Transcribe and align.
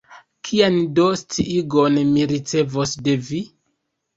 Kian 0.47 0.77
do 0.99 1.05
sciigon 1.23 1.99
mi 2.15 2.25
ricevos 2.33 2.99
de 3.09 3.17
vi? 3.29 3.47